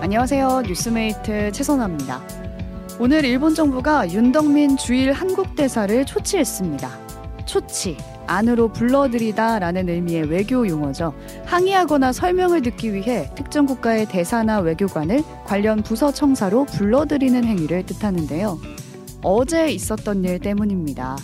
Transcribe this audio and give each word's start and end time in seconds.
안녕하세요. 0.00 0.62
뉴스메이트 0.66 1.52
최선아입니다. 1.52 2.22
오늘 2.98 3.22
일본 3.26 3.54
정부가 3.54 4.10
윤덕민 4.10 4.78
주일 4.78 5.12
한국 5.12 5.54
대사를 5.54 6.06
초치했습니다. 6.06 6.88
초치, 7.44 7.98
안으로 8.26 8.72
불러들이다라는 8.72 9.90
의미의 9.90 10.30
외교 10.30 10.66
용어죠. 10.66 11.12
항의하거나 11.44 12.14
설명을 12.14 12.62
듣기 12.62 12.94
위해 12.94 13.30
특정 13.34 13.66
국가의 13.66 14.06
대사나 14.06 14.60
외교관을 14.60 15.22
관련 15.44 15.82
부서 15.82 16.10
청사로 16.10 16.64
불러들이는 16.64 17.44
행위를 17.44 17.84
뜻하는데요. 17.84 18.58
어제 19.22 19.68
있었던 19.70 20.24
일 20.24 20.38
때문입니다. 20.38 21.18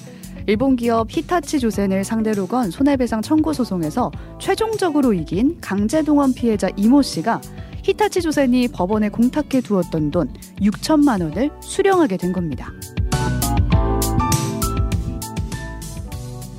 일본 0.49 0.77
기업 0.77 1.09
히타치 1.11 1.59
조센을 1.59 2.05
상대로 2.05 2.47
건 2.47 2.71
손해배상 2.71 3.21
청구 3.21 3.53
소송에서 3.53 4.13
최종적으로 4.41 5.13
이긴 5.13 5.59
강제동원 5.61 6.35
피해자 6.35 6.69
이모 6.77 7.03
씨가 7.03 7.41
히타치 7.83 8.23
조센이 8.23 8.69
법원에 8.69 9.09
공탁해 9.09 9.61
두었던 9.61 10.13
돈 10.13 10.33
6천만 10.61 11.21
원을 11.23 11.51
수령하게 11.61 12.17
된 12.17 12.33
겁니다. 12.33 12.73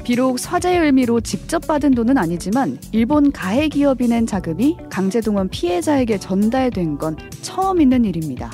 비록 0.03 0.39
사죄의 0.39 0.85
의미로 0.85 1.19
직접 1.19 1.67
받은 1.67 1.91
돈은 1.91 2.17
아니지만 2.17 2.77
일본 2.93 3.31
가해 3.31 3.67
기업이 3.67 4.07
낸 4.07 4.25
자금이 4.25 4.77
강제동원 4.89 5.49
피해자에게 5.49 6.17
전달된 6.17 6.97
건 6.97 7.17
처음 7.41 7.81
있는 7.81 8.05
일입니다. 8.05 8.49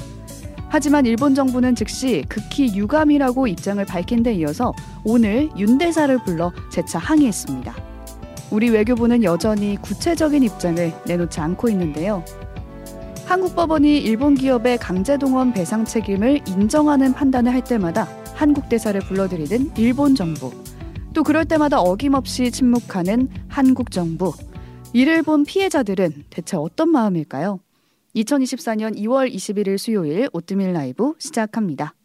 하지만 0.74 1.06
일본 1.06 1.36
정부는 1.36 1.76
즉시 1.76 2.24
극히 2.28 2.76
유감이라고 2.76 3.46
입장을 3.46 3.86
밝힌 3.86 4.24
데 4.24 4.34
이어서 4.34 4.74
오늘 5.04 5.52
윤 5.56 5.78
대사를 5.78 6.18
불러 6.24 6.52
재차 6.72 6.98
항의했습니다. 6.98 7.76
우리 8.50 8.72
외교부는 8.72 9.24
여전히 9.24 9.78
구체적인 9.80 10.42
입장을 10.42 10.92
내놓지 11.06 11.40
않고 11.40 11.70
있는데요. 11.70 12.26
한국 13.26 13.56
법원이 13.56 14.00
일본 14.00 14.34
기업의 14.34 14.80
강제 14.80 15.16
동원 15.20 15.54
배상 15.54 15.86
책임을 15.86 16.42
인정하는 16.48 17.14
판단을 17.14 17.54
할 17.54 17.64
때마다 17.64 18.08
한국 18.34 18.68
대사를 18.68 19.00
불러들이는 19.00 19.74
일본 19.78 20.16
정부. 20.16 20.52
또 21.14 21.22
그럴 21.22 21.46
때마다 21.46 21.82
어김없이 21.82 22.50
침묵하는 22.50 23.30
한국 23.48 23.92
정부. 23.92 24.34
이를 24.92 25.22
본 25.22 25.46
피해자들은 25.46 26.24
대체 26.32 26.58
어떤 26.58 26.90
마음일까요? 26.90 27.60
2024년 28.16 28.96
2월 28.98 29.34
21일 29.34 29.78
수요일 29.78 30.30
오뜨밀 30.34 30.74
라이브 30.74 31.14
시작합니다. 31.18 31.96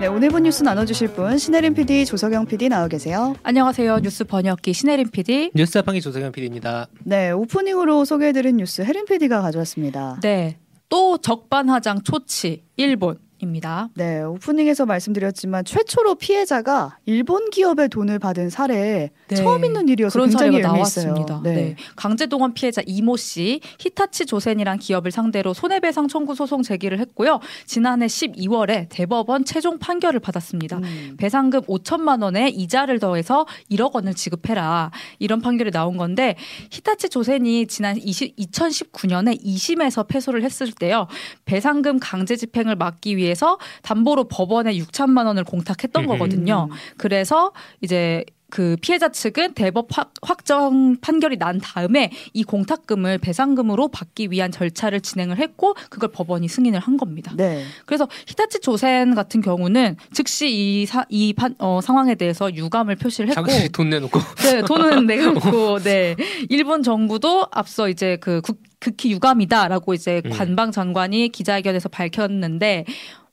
네, 0.00 0.06
오늘 0.06 0.30
본 0.30 0.44
뉴스 0.44 0.62
나눠주실 0.62 1.08
분 1.08 1.36
신혜림 1.36 1.74
PD, 1.74 2.06
조석영 2.06 2.46
PD 2.46 2.70
나와 2.70 2.88
계세요. 2.88 3.34
안녕하세요. 3.42 3.98
뉴스 3.98 4.24
번역기 4.24 4.72
신혜림 4.72 5.10
PD. 5.10 5.50
뉴스 5.54 5.72
자판기 5.72 6.00
조석영 6.00 6.32
PD입니다. 6.32 6.86
네, 7.04 7.32
오프닝으로 7.32 8.06
소개해드린 8.06 8.56
뉴스 8.56 8.80
혜림 8.82 9.04
PD가 9.04 9.42
가져왔습니다. 9.42 10.18
네, 10.22 10.58
또 10.88 11.18
적반하장 11.18 12.02
초치 12.02 12.64
일본. 12.76 13.18
입니다. 13.40 13.88
네, 13.94 14.22
오프닝에서 14.22 14.86
말씀드렸지만 14.86 15.64
최초로 15.64 16.16
피해자가 16.16 16.98
일본 17.06 17.50
기업의 17.50 17.88
돈을 17.88 18.18
받은 18.18 18.50
사례 18.50 19.10
네. 19.28 19.34
처음 19.34 19.64
있는 19.64 19.88
일이어서 19.88 20.12
그런 20.12 20.28
굉장히 20.28 20.52
사례가 20.52 20.72
나왔습니다. 20.72 21.40
네. 21.42 21.54
네. 21.54 21.76
강제동원 21.96 22.54
피해자 22.54 22.82
이모 22.86 23.16
씨 23.16 23.60
히타치 23.78 24.26
조센이란 24.26 24.78
기업을 24.78 25.10
상대로 25.10 25.54
손해배상 25.54 26.08
청구 26.08 26.34
소송 26.34 26.62
제기를 26.62 26.98
했고요. 27.00 27.40
지난해 27.66 28.06
12월에 28.06 28.86
대법원 28.88 29.44
최종 29.44 29.78
판결을 29.78 30.20
받았습니다. 30.20 30.78
음. 30.78 31.14
배상금 31.18 31.62
5천만 31.62 32.22
원에 32.22 32.48
이자를 32.48 32.98
더해서 32.98 33.46
1억 33.70 33.94
원을 33.94 34.14
지급해라 34.14 34.90
이런 35.18 35.40
판결이 35.40 35.70
나온 35.70 35.96
건데 35.96 36.36
히타치 36.70 37.08
조센이 37.08 37.66
지난 37.66 37.96
20, 37.96 38.36
2019년에 38.36 39.42
2심에서 39.42 40.06
패소를 40.06 40.42
했을 40.42 40.72
때요 40.72 41.06
배상금 41.44 41.98
강제 42.00 42.36
집행을 42.36 42.76
막기 42.76 43.16
위해 43.16 43.29
위해서 43.30 43.58
담보로 43.82 44.24
법원에 44.24 44.74
6천만 44.74 45.26
원을 45.26 45.44
공탁했던 45.44 46.06
거거든요. 46.06 46.68
그래서 46.96 47.52
이제 47.80 48.24
그 48.50 48.76
피해자 48.80 49.08
측은 49.08 49.54
대법 49.54 49.88
확 49.92 50.10
정 50.50 50.96
판결이 51.00 51.36
난 51.36 51.60
다음에 51.60 52.10
이 52.32 52.42
공탁금을 52.42 53.18
배상금으로 53.18 53.86
받기 53.86 54.32
위한 54.32 54.50
절차를 54.50 55.00
진행을 55.00 55.38
했고 55.38 55.74
그걸 55.90 56.10
법원이 56.10 56.48
승인을 56.48 56.80
한 56.80 56.96
겁니다. 56.96 57.32
네. 57.36 57.62
그래서 57.86 58.08
히타치 58.26 58.58
조센 58.60 59.14
같은 59.14 59.42
경우는 59.42 59.96
즉시 60.12 60.50
이, 60.50 60.86
사, 60.86 61.04
이 61.08 61.32
판, 61.34 61.54
어, 61.58 61.80
상황에 61.80 62.16
대해서 62.16 62.52
유감을 62.52 62.96
표시를 62.96 63.28
했고 63.28 63.44
돈 63.72 63.90
내놓고 63.90 64.18
네 64.38 64.62
돈은 64.62 65.06
내놓고 65.06 65.78
네 65.80 66.16
일본 66.48 66.82
정부도 66.82 67.46
앞서 67.52 67.88
이제 67.88 68.16
그 68.20 68.40
국, 68.40 68.58
극히 68.80 69.12
유감이다라고 69.12 69.94
이제 69.94 70.22
음. 70.24 70.30
관방 70.30 70.72
장관이 70.72 71.28
기자회견에서 71.28 71.88
밝혔는데 71.90 72.86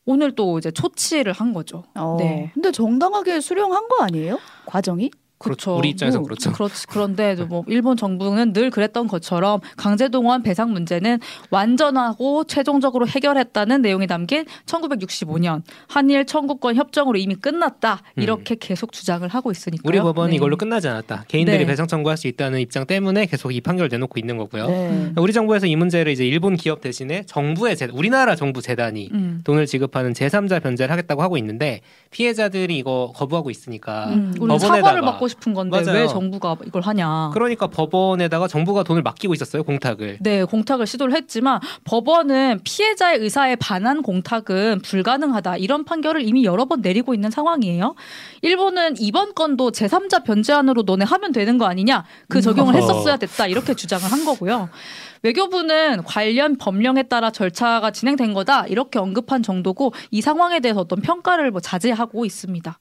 오늘 0.08 0.32
또 0.32 0.58
이제 0.58 0.72
초치를 0.72 1.34
한 1.34 1.54
거죠. 1.54 1.84
어. 1.94 2.16
네. 2.18 2.50
근데 2.54 2.72
정당하게 2.72 3.42
수령한 3.42 3.90
거 3.90 4.04
아니에요? 4.04 4.40
과정이? 4.66 5.12
그렇죠. 5.38 5.78
우리 5.78 5.90
입장에서 5.90 6.22
그렇죠. 6.22 6.52
그렇지. 6.52 6.88
그런데 6.88 7.36
뭐 7.36 7.64
일본 7.68 7.96
정부는 7.96 8.54
늘 8.54 8.72
그랬던 8.72 9.08
것처럼 9.08 9.60
강제 9.76 10.10
동원 10.10 10.42
배상 10.42 10.72
문제는 10.72 11.20
완전하고 11.52 12.46
최종적으로 12.46 13.08
해결했다는 13.08 13.82
내용이 13.82 14.08
담긴 14.08 14.46
1965년 14.66 15.62
한일 15.88 16.26
청구권 16.26 16.76
협정으로 16.76 17.18
이미 17.20 17.36
끝났다 17.36 18.02
이렇게 18.16 18.56
음. 18.56 18.58
계속 18.60 18.92
주장을 18.92 19.28
하고 19.28 19.52
있으니까 19.52 19.84
우리 19.86 20.00
법원이 20.00 20.32
네. 20.32 20.36
이걸로 20.38 20.58
끝나지 20.58 20.88
않았다. 20.88 21.26
개인들이 21.28 21.60
네. 21.60 21.66
배상 21.66 21.88
청구할 21.88 22.18
수 22.18 22.28
있다는 22.28 22.60
입장 22.60 22.86
때문에 22.86 23.28
계속 23.28 23.54
이 23.54 23.62
판결을 23.62 23.90
내놓고 23.90 24.20
있는 24.20 24.38
거고요. 24.38 24.68
네. 24.68 25.12
우리 25.18 25.34
정부에서 25.34 25.68
이 25.68 25.76
문제를 25.76 26.12
이제 26.12 26.26
일본 26.26 26.56
기업 26.56 26.82
대신에 26.82 27.24
정부의 27.28 27.78
재, 27.78 27.88
우리나라 27.94 28.36
정부 28.36 28.62
재단이 28.62 29.10
음. 29.14 29.42
돈을 29.44 29.68
지급하는 29.68 30.14
제3자 30.14 30.64
변제를 30.64 30.92
하겠다고 30.92 31.22
하고 31.22 31.38
있는데 31.38 31.82
피해자들이 32.10 32.78
이거 32.78 33.14
거부하고 33.16 33.52
있으니까 33.52 34.08
음. 34.10 34.34
법원에다가 34.38 35.02
받고 35.02 35.27
하고 35.28 35.30
싶은 35.30 35.54
건데 35.54 35.82
맞아요. 35.84 36.00
왜 36.00 36.08
정부가 36.08 36.56
이걸 36.66 36.82
하냐. 36.82 37.32
그러니까 37.34 37.68
법원에다가 37.68 38.48
정부가 38.48 38.84
돈을 38.84 39.02
맡기고 39.04 39.34
있었어요 39.34 39.64
공탁을. 39.64 40.18
네, 40.22 40.44
공탁을 40.46 40.88
시도를 40.88 41.14
했지만 41.16 41.60
법원은 41.84 42.62
피해자의 42.64 43.20
의사에 43.20 43.56
반한 43.58 44.02
공탁은 44.02 44.82
불가능하다 44.82 45.58
이런 45.58 45.84
판결을 45.84 46.22
이미 46.28 46.46
여러 46.46 46.66
번 46.66 46.82
내리고 46.82 47.14
있는 47.14 47.30
상황이에요. 47.30 47.96
일본은 48.42 48.96
이번 49.00 49.34
건도 49.36 49.72
제3자 49.72 50.24
변제안으로 50.24 50.84
너네 50.84 51.06
하면 51.06 51.32
되는 51.32 51.58
거 51.58 51.66
아니냐 51.66 52.06
그 52.30 52.42
적용을 52.42 52.76
했었어야 52.76 53.18
됐다 53.18 53.48
이렇게 53.48 53.74
주장을 53.74 54.04
한 54.04 54.26
거고요. 54.26 54.70
외교부는 55.24 56.04
관련 56.04 56.58
법령에 56.58 57.04
따라 57.04 57.32
절차가 57.32 57.92
진행된 57.92 58.34
거다 58.34 58.68
이렇게 58.68 59.00
언급한 59.00 59.42
정도고 59.44 59.94
이 60.12 60.22
상황에 60.22 60.60
대해서 60.60 60.82
어떤 60.82 61.02
평가를 61.02 61.52
뭐 61.52 61.60
자제하고 61.60 62.24
있습니다. 62.26 62.80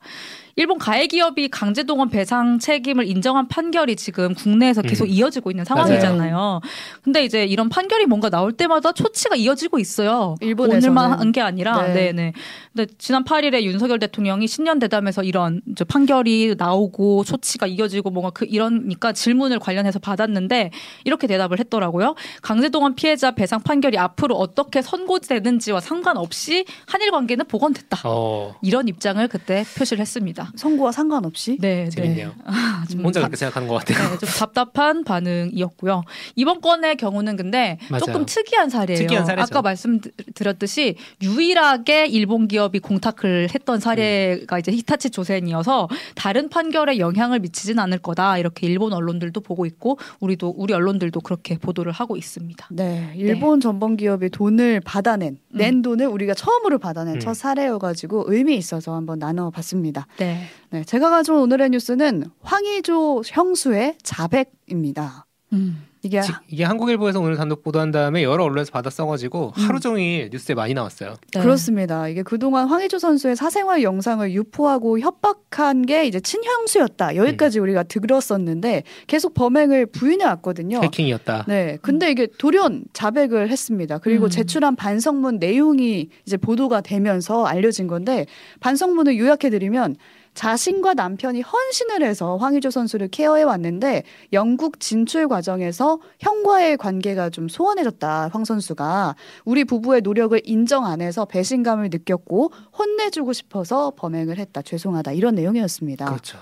일본 0.59 0.79
가해 0.79 1.07
기업이 1.07 1.49
강제 1.49 1.83
동원 1.83 2.09
배상 2.09 2.59
책임을 2.59 3.07
인정한 3.07 3.47
판결이 3.47 3.95
지금 3.95 4.35
국내에서 4.35 4.81
계속 4.81 5.05
음. 5.05 5.11
이어지고 5.11 5.51
있는 5.51 5.67
상황이잖아요. 5.67 6.35
맞아요. 6.35 6.61
근데 7.03 7.25
이제 7.25 7.45
이런 7.45 7.69
판결이 7.69 8.07
뭔가 8.07 8.31
나올 8.31 8.53
때마다 8.53 8.93
초치가 8.93 9.37
이어지고 9.37 9.79
있어요. 9.79 10.35
일본에서는. 10.41 10.83
오늘만 10.89 11.21
한 11.21 11.27
게 11.37 11.41
아니라 11.43 11.89
네. 11.89 12.13
네 12.13 12.33
근데 12.73 12.91
지난 12.99 13.25
8일에 13.25 13.63
윤석열 13.65 13.99
대통령이 13.99 14.47
신년 14.47 14.79
대담에서 14.79 15.23
이런 15.25 15.61
판결이 15.89 16.55
나오고 16.57 17.25
초치가 17.25 17.67
이어지고 17.67 18.11
뭔가 18.11 18.31
그 18.31 18.45
이러니까 18.47 19.13
질문을 19.13 19.59
관련해서 19.59 19.99
받았는데 19.99 20.71
이렇게 21.05 21.27
대답을 21.27 21.59
했더라고요. 21.59 22.15
강제 22.43 22.69
동원 22.71 22.95
피해자 22.95 23.33
배상 23.33 23.61
판결이 23.61 23.99
앞으로 23.99 24.37
어떻게 24.37 24.81
선고되는지와 24.81 25.81
상관없이 25.81 26.65
한일 26.87 27.11
관계는 27.11 27.45
복원됐다. 27.47 28.03
어. 28.05 28.55
이런 28.63 28.89
입장을 28.89 29.27
그때 29.29 29.65
표시를 29.77 30.01
했습니다. 30.01 30.46
선고와 30.57 30.93
상관없이. 30.93 31.59
네, 31.61 31.85
네. 31.85 31.91
재밌네요. 31.91 32.33
네. 32.95 33.03
혼자 33.03 33.21
그렇게 33.21 33.37
생각하는 33.37 33.69
것 33.69 33.75
같아요. 33.77 34.11
네, 34.11 34.19
좀 34.19 34.29
답답한 34.29 35.05
반응이었고요. 35.05 36.03
이번 36.37 36.61
건의 36.61 36.97
경우는 36.97 37.37
근데 37.37 37.79
맞아요. 37.91 38.01
조금 38.01 38.27
특이한 38.27 38.71
사례예요. 38.71 38.99
특이한 38.99 39.27
사례죠. 39.27 39.43
아까 39.43 39.63
말씀드렸듯이 39.63 40.97
유일하게 41.23 42.07
일본 42.07 42.49
기업이 42.49 42.79
공탁을 42.79 43.49
했던 43.55 43.81
사례가 43.81 44.57
음. 44.57 44.61
이제 44.61 44.73
히타치 44.73 45.11
조센이어서 45.11 45.89
다른 46.15 46.49
판결에 46.49 46.99
영향을 46.99 47.41
미치진 47.41 47.79
않을 47.79 47.99
거다 47.99 48.39
이렇게 48.39 48.67
일본 48.67 48.93
언론들도 48.93 49.41
보고 49.41 49.67
있고 49.67 49.99
우리도 50.21 50.55
우리 50.57 50.75
언론들도 50.75 51.21
그렇게 51.21 51.59
보도를 51.59 51.93
하고 51.93 52.17
있습니다. 52.17 52.69
네, 52.71 53.13
일본 53.17 53.59
네. 53.59 53.65
전범 53.65 53.97
기업이 53.97 54.31
돈을 54.31 54.81
받아낸 54.81 55.39
음. 55.53 55.59
낸 55.59 55.83
돈을 55.83 56.07
우리가 56.07 56.35
처음으로 56.35 56.79
받아낸 56.79 57.15
음. 57.15 57.21
첫 57.21 57.35
사례여가지고 57.35 58.25
의미 58.29 58.57
있어서 58.57 58.95
한번 58.95 59.19
나눠봤습니다. 59.19 60.07
네. 60.19 60.36
네. 60.71 60.85
제가 60.85 61.11
가져온 61.11 61.43
오늘의 61.43 61.71
뉴스는 61.71 62.25
황희조 62.43 63.23
형수의 63.27 63.97
자백입니다. 64.03 65.27
음. 65.53 65.87
이게 66.07 66.21
지, 66.21 66.33
이게 66.49 66.65
한국일보에서 66.65 67.21
오늘 67.21 67.37
단독 67.37 67.63
보도한 67.63 67.91
다음에 67.91 68.23
여러 68.23 68.45
언론에서 68.45 68.71
받아 68.71 68.91
써가지고 68.91 69.53
음. 69.57 69.63
하루 69.63 69.81
종일 69.81 70.31
뉴스에 70.31 70.55
많이 70.55 70.73
나왔어요. 70.73 71.17
네. 71.35 71.41
그렇습니다. 71.41 72.09
이게 72.09 72.23
그동안 72.23 72.69
황희조 72.69 72.99
선수의 72.99 73.35
사생활 73.35 73.83
영상을 73.83 74.33
유포하고 74.33 75.01
협박한 75.01 75.85
게 75.87 76.07
이제 76.07 76.21
친형수였다. 76.21 77.17
여기까지 77.17 77.59
음. 77.59 77.65
우리가 77.65 77.83
들었었는데 77.83 78.85
계속 79.09 79.35
범행을 79.35 79.87
부인해 79.87 80.25
왔거든요. 80.25 80.81
해킹이었다. 80.83 81.47
네. 81.49 81.79
근데 81.83 82.11
이게 82.11 82.29
돌연 82.39 82.85
자백을 82.93 83.51
했습니다. 83.51 83.99
그리고 83.99 84.27
음. 84.27 84.31
제출한 84.31 84.77
반성문 84.77 85.39
내용이 85.39 86.09
이제 86.25 86.37
보도가 86.37 86.83
되면서 86.83 87.45
알려진 87.45 87.89
건데 87.89 88.27
반성문을 88.61 89.19
요약해 89.19 89.51
드리면 89.51 89.97
자신과 90.37 90.95
남편이 90.95 91.41
헌신을 91.41 92.03
해서 92.03 92.37
황희조 92.37 92.71
선수를 92.71 93.09
케어해 93.09 93.43
왔는데 93.43 94.05
영국 94.33 94.79
진출 94.79 95.27
과정에서 95.29 95.96
형과의 96.21 96.77
관계가 96.77 97.31
좀 97.31 97.49
소원해졌다. 97.49 98.31
황 98.33 98.45
선수가 98.45 99.15
우리 99.45 99.65
부부의 99.65 100.01
노력을 100.03 100.41
인정 100.45 100.87
안 100.87 101.01
해서 101.01 101.25
배신감을 101.25 101.91
느꼈고 101.91 102.53
혼내주고 102.79 103.33
싶어서 103.33 103.93
범행을 103.97 104.39
했다. 104.39 104.63
죄송하다. 104.63 105.13
이런 105.13 105.35
내용이었습니다. 105.35 106.05
그렇죠. 106.07 106.39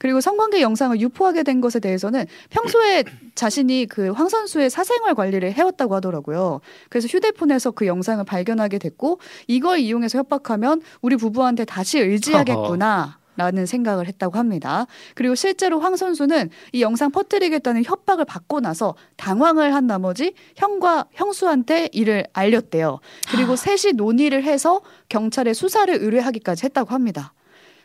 그리고 0.00 0.20
성관계 0.20 0.60
영상을 0.60 1.00
유포하게 1.00 1.42
된 1.42 1.60
것에 1.60 1.80
대해서는 1.80 2.24
평소에 2.50 3.02
자신이 3.34 3.86
그 3.86 4.12
황 4.12 4.28
선수의 4.28 4.70
사생활 4.70 5.16
관리를 5.16 5.52
해왔다고 5.52 5.96
하더라고요. 5.96 6.60
그래서 6.88 7.08
휴대폰에서 7.08 7.72
그 7.72 7.86
영상을 7.88 8.24
발견하게 8.24 8.78
됐고 8.78 9.18
이걸 9.48 9.80
이용해서 9.80 10.18
협박하면 10.18 10.82
우리 11.02 11.16
부부한테 11.16 11.64
다시 11.64 11.98
의지하겠구나. 11.98 13.17
라는 13.38 13.66
생각을 13.66 14.08
했다고 14.08 14.36
합니다. 14.36 14.86
그리고 15.14 15.36
실제로 15.36 15.78
황 15.78 15.94
선수는 15.94 16.50
이 16.72 16.82
영상 16.82 17.12
퍼뜨리겠다는 17.12 17.84
협박을 17.84 18.24
받고 18.24 18.58
나서 18.58 18.96
당황을 19.16 19.74
한 19.74 19.86
나머지 19.86 20.34
형과 20.56 21.06
형수한테 21.12 21.88
이를 21.92 22.26
알렸대요. 22.32 22.98
그리고 23.30 23.54
셋이 23.54 23.92
논의를 23.94 24.42
해서 24.42 24.80
경찰에 25.08 25.54
수사를 25.54 25.94
의뢰하기까지 25.94 26.64
했다고 26.64 26.92
합니다. 26.92 27.32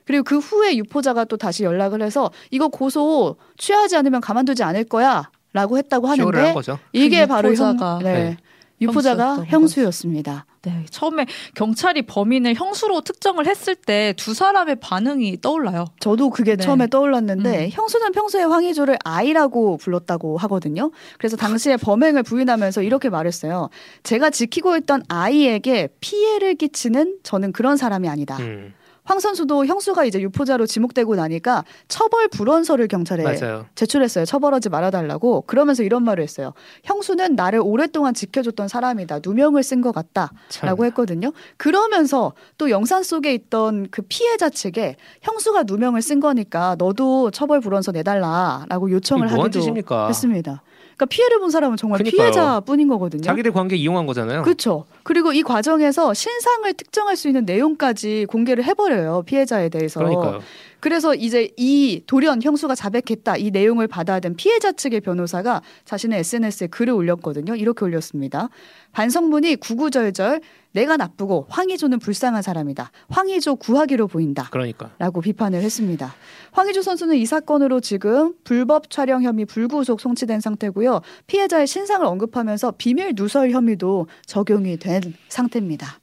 그리고 0.05 0.23
그 0.23 0.39
후에 0.39 0.75
유포자가 0.75 1.25
또 1.25 1.37
다시 1.37 1.63
연락을 1.63 2.01
해서 2.01 2.31
이거 2.49 2.67
고소 2.67 3.37
취하지 3.57 3.95
않으면 3.95 4.21
가만두지 4.21 4.63
않을 4.63 4.85
거야. 4.85 5.29
라고 5.53 5.77
했다고 5.77 6.07
하는데 6.07 6.55
이게 6.93 7.21
그 7.21 7.27
바로 7.27 7.53
형, 7.53 7.77
네. 8.01 8.13
네. 8.13 8.37
유포자가 8.81 9.45
형수였습니다. 9.45 10.47
네, 10.65 10.85
처음에 10.89 11.25
경찰이 11.55 12.03
범인을 12.03 12.55
형수로 12.55 13.01
특정을 13.01 13.47
했을 13.47 13.75
때 13.75 14.13
두 14.17 14.33
사람의 14.33 14.77
반응이 14.77 15.41
떠올라요. 15.41 15.85
저도 15.99 16.29
그게 16.29 16.55
네. 16.55 16.63
처음에 16.63 16.87
떠올랐는데 16.87 17.65
음. 17.65 17.69
형수는 17.71 18.11
평소에 18.13 18.43
황희조를 18.43 18.97
아이라고 19.03 19.77
불렀다고 19.77 20.37
하거든요. 20.37 20.91
그래서 21.17 21.35
당시에 21.35 21.77
범행을 21.77 22.23
부인하면서 22.23 22.83
이렇게 22.83 23.09
말했어요. 23.09 23.69
제가 24.03 24.29
지키고 24.29 24.77
있던 24.77 25.03
아이에게 25.09 25.89
피해를 25.99 26.55
끼치는 26.55 27.17
저는 27.23 27.51
그런 27.51 27.75
사람이 27.75 28.07
아니다. 28.07 28.37
음. 28.37 28.73
황 29.05 29.19
선수도 29.19 29.65
형수가 29.65 30.05
이제 30.05 30.21
유포자로 30.21 30.65
지목되고 30.65 31.15
나니까 31.15 31.65
처벌 31.87 32.29
불원서를 32.29 32.87
경찰에 32.87 33.23
맞아요. 33.23 33.65
제출했어요. 33.75 34.25
처벌하지 34.25 34.69
말아달라고. 34.69 35.41
그러면서 35.41 35.83
이런 35.83 36.03
말을 36.03 36.23
했어요. 36.23 36.53
형수는 36.85 37.35
나를 37.35 37.59
오랫동안 37.63 38.13
지켜줬던 38.13 38.69
사람이다. 38.69 39.19
누명을 39.23 39.61
쓴 39.61 39.81
것 39.81 39.91
같다라고 39.93 40.37
참. 40.49 40.85
했거든요. 40.85 41.33
그러면서 41.57 42.33
또 42.57 42.69
영상 42.69 43.03
속에 43.03 43.33
있던 43.33 43.87
그 43.91 44.03
피해자 44.07 44.49
측에 44.49 44.95
형수가 45.21 45.63
누명을 45.63 46.01
쓴 46.01 46.19
거니까 46.21 46.75
너도 46.77 47.31
처벌 47.31 47.59
불원서 47.59 47.91
내달라라고 47.91 48.89
요청을 48.91 49.31
하기도 49.31 49.59
짓입니까? 49.59 50.07
했습니다. 50.07 50.63
그러니까 51.03 51.05
피해를 51.05 51.39
본 51.39 51.49
사람은 51.49 51.77
정말 51.77 51.99
그러니까요. 51.99 52.31
피해자뿐인 52.31 52.87
거거든요. 52.87 53.21
자기들 53.21 53.51
관계 53.51 53.75
이용한 53.75 54.05
거잖아요. 54.05 54.43
그렇죠. 54.43 54.85
그리고 55.03 55.33
이 55.33 55.43
과정에서 55.43 56.13
신상을 56.13 56.71
특정할 56.73 57.15
수 57.15 57.27
있는 57.27 57.45
내용까지 57.45 58.25
공개를 58.29 58.63
해버려요 58.63 59.23
피해자에 59.25 59.69
대해서. 59.69 59.99
그러니까요. 59.99 60.41
그래서 60.83 61.15
이제 61.15 61.49
이 61.55 62.03
돌연 62.07 62.41
형수가 62.41 62.75
자백했다 62.75 63.37
이 63.37 63.51
내용을 63.51 63.87
받아야 63.87 64.19
된 64.19 64.35
피해자 64.35 64.73
측의 64.73 64.99
변호사가 64.99 65.61
자신의 65.85 66.19
SNS에 66.19 66.67
글을 66.67 66.93
올렸거든요. 66.93 67.55
이렇게 67.55 67.85
올렸습니다. 67.85 68.49
반성문이 68.91 69.55
구구절절 69.55 70.41
내가 70.73 70.97
나쁘고 70.97 71.45
황희조는 71.47 71.99
불쌍한 71.99 72.41
사람이다. 72.41 72.91
황희조 73.07 73.55
구하기로 73.55 74.07
보인다. 74.07 74.49
그러니까. 74.51 74.91
라고 74.99 75.21
비판을 75.21 75.61
했습니다. 75.61 76.13
황희조 76.51 76.81
선수는 76.81 77.15
이 77.15 77.25
사건으로 77.25 77.79
지금 77.79 78.33
불법 78.43 78.89
촬영 78.89 79.23
혐의 79.23 79.45
불구속 79.45 80.01
송치된 80.01 80.41
상태고요. 80.41 80.99
피해자의 81.27 81.65
신상을 81.65 82.05
언급하면서 82.05 82.73
비밀 82.77 83.13
누설 83.15 83.51
혐의도 83.51 84.07
적용이 84.25 84.75
된 84.75 85.01
상태입니다. 85.29 86.02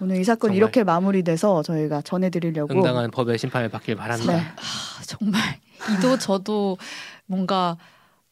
오늘 0.00 0.16
이 0.16 0.24
사건 0.24 0.52
이렇게 0.54 0.84
마무리돼서 0.84 1.62
저희가 1.62 2.02
전해드리려고 2.02 2.72
응당한 2.74 3.10
법의 3.10 3.38
심판을 3.38 3.68
받길 3.68 3.96
바란다. 3.96 4.32
네. 4.32 4.40
아, 4.40 5.02
정말 5.06 5.40
이도 5.98 6.18
저도 6.18 6.76
뭔가 7.26 7.76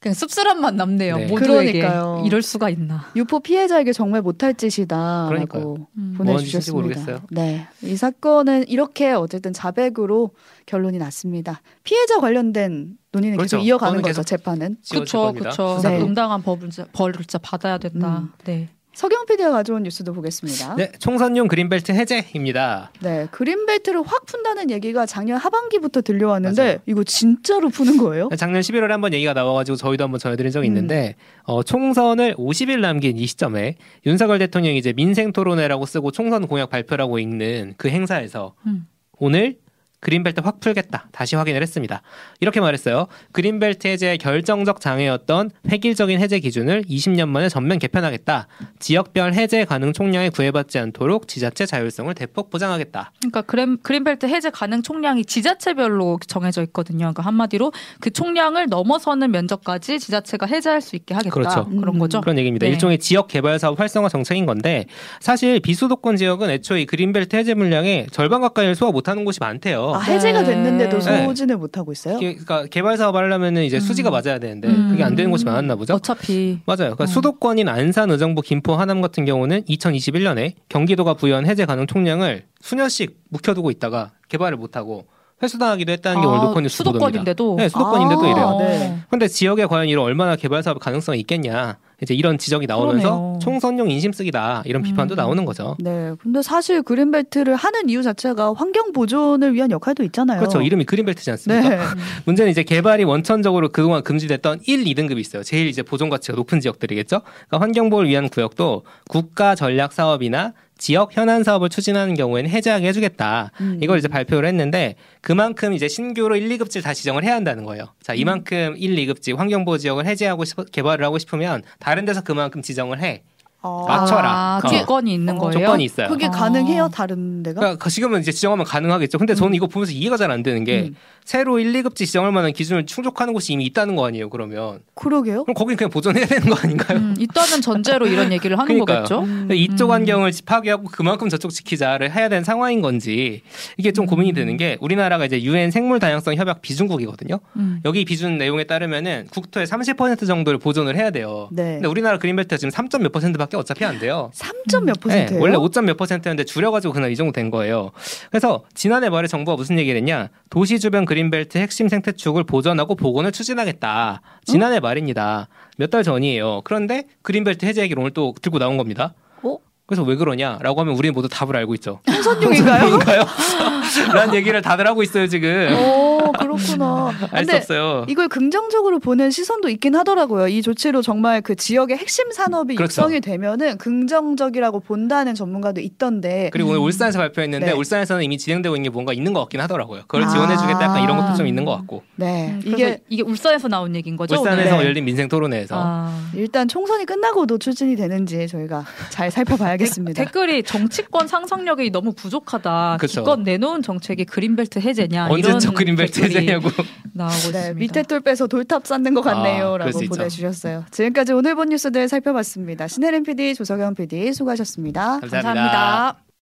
그냥 0.04 0.14
씁쓸한맛 0.14 0.74
남네요. 0.74 1.16
네. 1.16 1.26
그러니까요. 1.28 2.22
이럴 2.26 2.42
수가 2.42 2.68
있나. 2.68 3.10
유포 3.16 3.40
피해자에게 3.40 3.94
정말 3.94 4.20
못할 4.20 4.52
짓이다라고 4.52 5.88
음. 5.96 6.14
보내주셨습니다. 6.18 7.20
네, 7.30 7.66
이 7.82 7.96
사건은 7.96 8.68
이렇게 8.68 9.12
어쨌든 9.12 9.54
자백으로 9.54 10.32
결론이 10.66 10.98
났습니다. 10.98 11.62
피해자 11.84 12.20
관련된 12.20 12.98
논의는 13.12 13.38
그렇죠. 13.38 13.56
계속 13.56 13.66
이어가는 13.66 14.02
거죠. 14.02 14.22
재판은. 14.22 14.76
그렇죠, 14.90 15.32
그렇죠. 15.32 15.80
네. 15.82 15.98
응당한 16.02 16.42
법을 16.42 16.68
벌을 16.92 17.14
진짜 17.20 17.38
받아야 17.38 17.78
된다. 17.78 18.18
음. 18.18 18.32
네. 18.44 18.68
서경 18.94 19.26
PD가 19.26 19.50
가져온 19.50 19.82
뉴스도 19.82 20.12
보겠습니다. 20.12 20.76
네, 20.76 20.92
총선용 20.98 21.48
그린벨트 21.48 21.92
해제입니다. 21.92 22.92
네, 23.00 23.26
그린벨트를 23.30 24.02
확 24.06 24.24
푼다는 24.26 24.70
얘기가 24.70 25.04
작년 25.04 25.36
하반기부터 25.38 26.00
들려왔는데 26.02 26.62
맞아요. 26.62 26.78
이거 26.86 27.02
진짜로 27.04 27.68
푸는 27.68 27.98
거예요? 27.98 28.28
네, 28.28 28.36
작년 28.36 28.60
11월에 28.62 28.88
한번 28.88 29.12
얘기가 29.12 29.34
나와가지고 29.34 29.76
저희도 29.76 30.04
한번 30.04 30.20
전해드린 30.20 30.52
적이 30.52 30.68
음. 30.68 30.70
있는데 30.70 31.16
어, 31.42 31.62
총선을 31.62 32.36
50일 32.36 32.80
남긴 32.80 33.18
이 33.18 33.26
시점에 33.26 33.76
윤석열 34.06 34.38
대통령이 34.38 34.78
이제 34.78 34.92
민생 34.92 35.32
토론회라고 35.32 35.86
쓰고 35.86 36.12
총선 36.12 36.46
공약 36.46 36.70
발표라고 36.70 37.18
읽는 37.18 37.74
그 37.76 37.88
행사에서 37.88 38.54
음. 38.66 38.86
오늘 39.18 39.56
그린벨트 40.04 40.42
확 40.44 40.60
풀겠다. 40.60 41.08
다시 41.12 41.34
확인을 41.34 41.62
했습니다. 41.62 42.02
이렇게 42.40 42.60
말했어요. 42.60 43.06
그린벨트 43.32 43.88
해제의 43.88 44.18
결정적 44.18 44.82
장애였던 44.82 45.50
획일적인 45.70 46.20
해제 46.20 46.40
기준을 46.40 46.82
20년 46.82 47.28
만에 47.28 47.48
전면 47.48 47.78
개편하겠다. 47.78 48.46
지역별 48.80 49.32
해제 49.32 49.64
가능 49.64 49.94
총량에 49.94 50.28
구애받지 50.28 50.78
않도록 50.78 51.26
지자체 51.26 51.64
자율성을 51.64 52.12
대폭 52.14 52.50
보장하겠다. 52.50 53.12
그러니까 53.18 53.40
그린, 53.42 53.78
그린벨트 53.82 54.26
해제 54.26 54.50
가능 54.50 54.82
총량이 54.82 55.24
지자체별로 55.24 56.18
정해져 56.26 56.62
있거든요. 56.64 56.98
그러니까 56.98 57.22
한마디로 57.22 57.72
그 58.00 58.10
총량을 58.10 58.66
넘어서는 58.68 59.30
면적까지 59.30 59.98
지자체가 59.98 60.44
해제할 60.44 60.82
수 60.82 60.96
있게 60.96 61.14
하겠다. 61.14 61.32
그렇죠. 61.32 61.64
그런 61.64 61.98
거죠. 61.98 62.20
그런 62.20 62.36
얘기입니다. 62.36 62.66
네. 62.66 62.72
일종의 62.72 62.98
지역 62.98 63.28
개발 63.28 63.58
사업 63.58 63.80
활성화 63.80 64.10
정책인 64.10 64.44
건데 64.44 64.84
사실 65.20 65.60
비수도권 65.60 66.16
지역은 66.16 66.50
애초에 66.50 66.84
그린벨트 66.84 67.36
해제 67.36 67.54
물량의 67.54 68.08
절반 68.10 68.42
가까이를 68.42 68.74
소화 68.74 68.92
못하는 68.92 69.24
곳이 69.24 69.40
많대요. 69.40 69.93
아, 69.94 70.00
해제가 70.00 70.42
네. 70.42 70.50
됐는데도 70.50 70.98
네. 70.98 71.24
소진을 71.24 71.56
못 71.56 71.78
하고 71.78 71.92
있어요. 71.92 72.18
그러니까 72.18 72.66
개발 72.66 72.96
사업 72.96 73.14
하려면은 73.14 73.64
이제 73.64 73.76
음. 73.76 73.80
수지가 73.80 74.10
맞아야 74.10 74.38
되는데 74.38 74.68
음. 74.68 74.90
그게 74.90 75.04
안 75.04 75.14
되는 75.14 75.30
곳이 75.30 75.44
많았나 75.44 75.76
보죠. 75.76 75.94
어차피 75.94 76.58
맞아요. 76.66 76.94
그러니까 76.94 77.04
음. 77.04 77.06
수도권인 77.06 77.68
안산, 77.68 78.10
의정부, 78.10 78.42
김포, 78.42 78.74
하남 78.74 79.00
같은 79.00 79.24
경우는 79.24 79.62
2021년에 79.64 80.54
경기도가 80.68 81.14
부여한 81.14 81.46
해제 81.46 81.64
가능 81.64 81.86
총량을 81.86 82.44
수년씩 82.60 83.18
묵혀두고 83.30 83.70
있다가 83.70 84.12
개발을 84.28 84.56
못 84.56 84.76
하고 84.76 85.06
회수당하기도 85.42 85.92
했다는 85.92 86.20
게 86.20 86.26
아, 86.26 86.30
오늘 86.30 86.40
노컷뉴스 86.44 86.76
수도권인데도 86.78 87.56
네, 87.58 87.68
수도권인데도 87.68 88.22
아, 88.22 88.28
이래요. 88.28 88.56
네. 88.60 88.98
근데 89.10 89.28
지역에 89.28 89.66
과연 89.66 89.88
이런 89.88 90.04
얼마나 90.04 90.36
개발 90.36 90.62
사업 90.62 90.78
가능성이 90.78 91.20
있겠냐. 91.20 91.78
이제 92.04 92.14
이런 92.14 92.38
지적이 92.38 92.66
나오면서 92.66 93.10
그러네요. 93.10 93.38
총선용 93.42 93.90
인심 93.90 94.12
쓰기다 94.12 94.62
이런 94.66 94.82
비판도 94.82 95.14
음. 95.14 95.16
나오는 95.16 95.44
거죠. 95.44 95.76
네. 95.80 96.12
근데 96.22 96.42
사실 96.42 96.82
그린벨트를 96.82 97.56
하는 97.56 97.88
이유 97.88 98.02
자체가 98.02 98.54
환경 98.54 98.92
보존을 98.92 99.54
위한 99.54 99.70
역할도 99.70 100.04
있잖아요. 100.04 100.38
그렇죠. 100.38 100.62
이름이 100.62 100.84
그린벨트지 100.84 101.30
않습니까? 101.32 101.68
네. 101.68 101.78
문제는 102.26 102.50
이제 102.50 102.62
개발이 102.62 103.04
원천적으로 103.04 103.70
그동안 103.70 104.02
금지됐던 104.02 104.60
1, 104.66 104.84
2등급이 104.84 105.18
있어요. 105.18 105.42
제일 105.42 105.66
이제 105.66 105.82
보존 105.82 106.08
가치가 106.10 106.36
높은 106.36 106.60
지역들이겠죠. 106.60 107.20
그러니까 107.20 107.60
환경 107.60 107.90
보호를 107.90 108.08
위한 108.08 108.28
구역도 108.28 108.82
국가 109.08 109.54
전략 109.54 109.92
사업이나 109.92 110.52
지역 110.76 111.16
현안 111.16 111.44
사업을 111.44 111.68
추진하는 111.68 112.14
경우에는 112.14 112.50
해제하게 112.50 112.88
해주겠다. 112.88 113.52
음. 113.60 113.78
이걸 113.82 113.98
이제 113.98 114.08
발표를 114.08 114.48
했는데 114.48 114.96
그만큼 115.20 115.72
이제 115.72 115.88
신규로 115.88 116.36
1, 116.36 116.48
2급지를 116.58 116.82
다 116.82 116.92
지정을 116.92 117.24
해야 117.24 117.34
한다는 117.34 117.64
거예요. 117.64 117.86
자, 118.02 118.12
음. 118.12 118.18
이만큼 118.18 118.72
음. 118.72 118.74
1, 118.76 118.96
2급지 118.96 119.36
환경보호 119.36 119.78
지역을 119.78 120.06
해제하고 120.06 120.44
싶, 120.44 120.56
개발을 120.72 121.04
하고 121.04 121.18
싶으면 121.18 121.62
다른 121.78 122.04
데서 122.04 122.22
그만큼 122.22 122.60
지정을 122.62 123.00
해. 123.00 123.22
아. 123.66 123.84
맞춰라. 123.88 124.30
아, 124.30 124.60
조건이 124.68 125.12
어. 125.12 125.14
있는 125.14 125.38
거예요. 125.38 125.52
조건이 125.52 125.84
있어요. 125.84 126.08
그게 126.08 126.28
가능해요, 126.28 126.90
다른 126.92 127.42
데가? 127.42 127.60
그러니까 127.60 127.88
지금은 127.88 128.20
이제 128.20 128.30
지정하면 128.30 128.66
가능하겠죠. 128.66 129.16
근데 129.16 129.34
저는 129.34 129.52
음. 129.52 129.54
이거 129.54 129.66
보면서 129.66 129.92
이해가 129.92 130.18
잘 130.18 130.30
안 130.30 130.42
되는 130.42 130.64
게 130.64 130.88
음. 130.90 130.96
새로 131.24 131.58
1, 131.58 131.72
2급지 131.72 131.96
지정할 131.96 132.32
만한 132.32 132.52
기준을 132.52 132.84
충족하는 132.84 133.32
곳이 133.32 133.54
이미 133.54 133.64
있다는 133.64 133.96
거 133.96 134.06
아니에요, 134.06 134.28
그러면. 134.28 134.80
그러게요. 134.94 135.44
그럼 135.44 135.54
거긴 135.54 135.76
그냥 135.76 135.90
보존해야 135.90 136.26
되는 136.26 136.48
거 136.48 136.54
아닌가요? 136.54 136.98
음, 136.98 137.14
있다는 137.18 137.62
전제로 137.62 138.06
이런 138.06 138.30
얘기를 138.30 138.58
하는 138.58 138.78
거겠죠. 138.78 139.20
음. 139.22 139.48
이쪽 139.50 139.90
환경을 139.90 140.32
파괴하고 140.44 140.84
그만큼 140.84 141.30
저쪽 141.30 141.50
지키자를 141.50 142.14
해야 142.14 142.28
되는 142.28 142.44
상황인 142.44 142.82
건지 142.82 143.40
이게 143.78 143.90
좀 143.90 144.04
고민이 144.04 144.32
음. 144.32 144.34
되는 144.34 144.56
게 144.58 144.76
우리나라가 144.80 145.24
이제 145.24 145.42
유엔 145.42 145.70
생물 145.70 145.98
다양성 145.98 146.34
협약 146.34 146.60
비준국이거든요. 146.60 147.40
음. 147.56 147.80
여기 147.86 148.04
비준 148.04 148.36
내용에 148.36 148.64
따르면은 148.64 149.26
국토의 149.30 149.66
30% 149.66 150.26
정도를 150.26 150.58
보존을 150.58 150.94
해야 150.94 151.10
돼요. 151.10 151.48
네. 151.52 151.74
근데 151.74 151.88
우리나라 151.88 152.18
그린벨트가 152.18 152.58
지금 152.58 152.70
3. 152.70 152.88
몇 153.00 153.12
퍼센트밖에 153.12 153.56
어차피 153.56 153.86
안 153.86 153.98
돼요. 153.98 154.30
3. 154.34 154.84
몇 154.84 155.00
퍼센트예요? 155.00 155.40
네, 155.40 155.42
원래 155.42 155.56
5. 155.56 155.70
몇 155.82 155.96
퍼센트였는데 155.96 156.44
줄여가지고 156.44 156.92
그날 156.92 157.10
이 157.10 157.16
정도 157.16 157.32
된 157.32 157.50
거예요. 157.50 157.92
그래서 158.30 158.64
지난해 158.74 159.08
말에 159.08 159.26
정부가 159.26 159.56
무슨 159.56 159.78
얘기를 159.78 159.96
했냐? 159.98 160.28
도시 160.50 160.78
주변 160.78 161.06
그 161.06 161.13
린벨트 161.14 161.58
핵심 161.58 161.88
생태축을 161.88 162.44
보전하고 162.44 162.94
복원을 162.94 163.32
추진하겠다. 163.32 164.20
지난해 164.44 164.76
어? 164.76 164.80
말입니다. 164.80 165.48
몇 165.78 165.90
달 165.90 166.02
전이에요. 166.02 166.62
그런데 166.64 167.04
그린벨트 167.22 167.64
해제 167.66 167.82
얘기를 167.82 168.00
오늘 168.00 168.10
또 168.12 168.34
들고 168.40 168.58
나온 168.58 168.76
겁니다. 168.76 169.14
어? 169.42 169.56
그래서 169.86 170.02
왜 170.02 170.16
그러냐라고 170.16 170.80
하면 170.80 170.94
우리는 170.94 171.14
모두 171.14 171.28
답을 171.28 171.56
알고 171.56 171.74
있죠. 171.74 172.00
홍선용인가요? 172.08 173.24
라는 174.12 174.34
얘기를 174.34 174.60
다들 174.62 174.86
하고 174.86 175.02
있어요 175.02 175.26
지금. 175.26 175.74
오 175.78 176.32
그렇구나. 176.32 177.12
알 177.30 177.44
수 177.44 177.56
없어요. 177.56 178.06
이걸 178.08 178.28
긍정적으로 178.28 178.98
보는 178.98 179.30
시선도 179.30 179.68
있긴 179.68 179.94
하더라고요. 179.96 180.48
이 180.48 180.62
조치로 180.62 181.02
정말 181.02 181.40
그 181.42 181.54
지역의 181.54 181.96
핵심 181.98 182.30
산업이 182.32 182.74
그렇죠. 182.76 183.02
육성이 183.02 183.20
되면은 183.20 183.78
긍정적이라고 183.78 184.80
본다는 184.80 185.34
전문가도 185.34 185.80
있던데. 185.80 186.50
그리고 186.52 186.70
오늘 186.70 186.80
음. 186.80 186.84
울산에서 186.84 187.18
발표했는데 187.18 187.66
네. 187.66 187.72
울산에서는 187.72 188.22
이미 188.22 188.38
진행되고 188.38 188.74
있는 188.76 188.84
게 188.84 188.90
뭔가 188.90 189.12
있는 189.12 189.32
것 189.32 189.40
같긴 189.40 189.60
하더라고요. 189.60 190.02
그걸 190.02 190.24
아. 190.24 190.28
지원해주겠다 190.28 190.82
약간 190.82 191.02
이런 191.02 191.16
것도 191.16 191.34
좀 191.36 191.46
있는 191.46 191.64
것 191.64 191.76
같고. 191.76 192.02
네. 192.16 192.50
음, 192.52 192.62
이게 192.64 193.00
이게 193.08 193.22
울산에서 193.22 193.68
나온 193.68 193.94
얘기인 193.94 194.16
거죠? 194.16 194.36
울산에서 194.36 194.78
네. 194.78 194.84
열린 194.86 195.04
민생 195.04 195.28
토론회에서. 195.28 195.74
아. 195.78 196.28
일단 196.34 196.66
총선이 196.68 197.04
끝나고도 197.04 197.58
추진이 197.58 197.96
되는지 197.96 198.48
저희가 198.48 198.84
잘 199.10 199.30
살펴봐야겠습니다. 199.30 200.24
댓글이 200.24 200.62
정치권 200.62 201.28
상상력이 201.28 201.90
너무 201.90 202.12
부족하다. 202.12 202.98
그쵸. 203.00 203.20
기껏 203.20 203.40
내놓은 203.40 203.73
정책이 203.82 204.24
그린벨트 204.24 204.78
해제냐 204.78 205.28
언제적 205.28 205.74
그린벨트 205.74 206.20
해제냐고 206.20 206.68
나오고 207.12 207.34
네, 207.52 207.58
있습니다. 207.58 207.74
밑에 207.74 208.02
돌 208.02 208.20
빼서 208.20 208.46
돌탑 208.46 208.86
쌓는 208.86 209.14
것 209.14 209.26
아, 209.26 209.34
같네요라고 209.34 209.98
아, 209.98 210.08
보내주셨어요. 210.08 210.84
지금까지 210.90 211.32
오늘 211.32 211.54
본 211.54 211.68
뉴스들 211.68 212.08
살펴봤습니다. 212.08 212.88
신혜림 212.88 213.22
PD, 213.24 213.54
조석영 213.54 213.94
PD 213.94 214.32
수고하셨습니다 214.32 215.20
감사합니다. 215.20 215.42
감사합니다. 215.42 216.24